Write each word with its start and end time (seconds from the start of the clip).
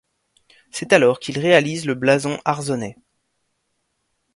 C'est 0.71 0.93
alors 0.93 1.19
qu'il 1.19 1.37
réalise 1.37 1.85
le 1.85 1.93
blason 1.93 2.39
arzonnais. 2.43 2.97